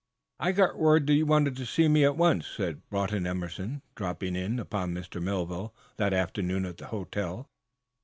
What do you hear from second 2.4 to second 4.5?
said Broughton Emerson, dropping